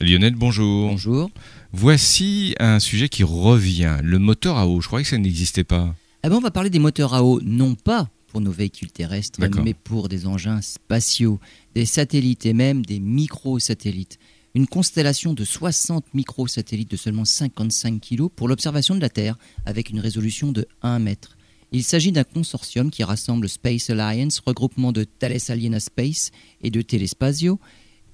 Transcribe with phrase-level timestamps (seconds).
[0.00, 0.90] Lionel, bonjour.
[0.90, 1.30] Bonjour.
[1.72, 4.80] Voici un sujet qui revient, le moteur à eau.
[4.80, 5.94] Je croyais que ça n'existait pas.
[6.22, 9.40] Ah ben, on va parler des moteurs à eau, non pas pour nos véhicules terrestres,
[9.64, 11.40] mais pour des engins spatiaux,
[11.74, 14.18] des satellites et même des microsatellites.
[14.54, 19.36] Une constellation de 60 microsatellites de seulement 55 kg pour l'observation de la Terre
[19.66, 21.36] avec une résolution de 1 mètre.
[21.72, 26.30] Il s'agit d'un consortium qui rassemble Space Alliance, regroupement de Thales Alenia Space
[26.62, 27.58] et de Telespazio,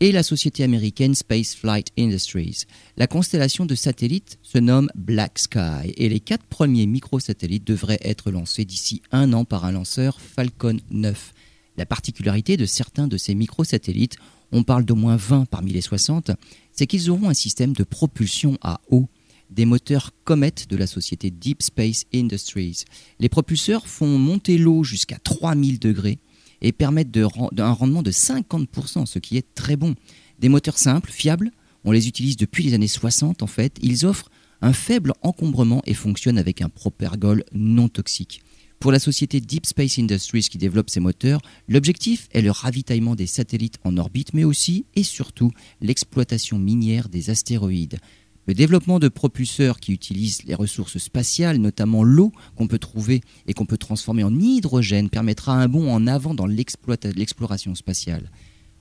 [0.01, 2.65] et la société américaine Space Flight Industries.
[2.97, 8.31] La constellation de satellites se nomme Black Sky et les quatre premiers microsatellites devraient être
[8.31, 11.33] lancés d'ici un an par un lanceur Falcon 9.
[11.77, 14.17] La particularité de certains de ces microsatellites,
[14.53, 16.31] on parle d'au moins 20 parmi les 60,
[16.73, 19.09] c'est qu'ils auront un système de propulsion à eau,
[19.51, 22.85] des moteurs Comet de la société Deep Space Industries.
[23.21, 26.19] Les propulseurs font monter l'eau jusqu'à 3000 degrés
[26.65, 29.95] et permettent de d'un rendement de 50%, ce qui est très bon.
[30.41, 31.53] Des moteurs simples, fiables,
[31.85, 33.77] on les utilise depuis les années 60 en fait.
[33.83, 34.31] Ils offrent
[34.63, 38.43] un faible encombrement et fonctionnent avec un propergol non toxique.
[38.81, 43.27] Pour la société Deep Space Industries qui développe ces moteurs, l'objectif est le ravitaillement des
[43.27, 45.51] satellites en orbite, mais aussi et surtout
[45.81, 47.99] l'exploitation minière des astéroïdes.
[48.47, 53.55] Le développement de propulseurs qui utilisent les ressources spatiales, notamment l'eau qu'on peut trouver et
[53.55, 58.31] qu'on peut transformer en hydrogène, permettra un bond en avant dans l'exploration spatiale.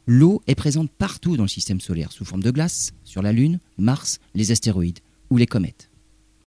[0.05, 3.59] L'eau est présente partout dans le système solaire, sous forme de glace, sur la Lune,
[3.77, 5.89] Mars, les astéroïdes ou les comètes.